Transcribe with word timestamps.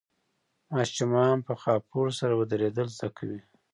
ماشومان 0.73 1.37
په 1.47 1.53
خاپوړو 1.61 2.11
سره 2.19 2.33
ودرېدل 2.35 2.87
زده 2.95 3.09
کوي. 3.17 3.39